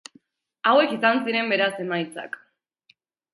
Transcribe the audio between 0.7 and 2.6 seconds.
Hauek izan ziren beraz emaitzak.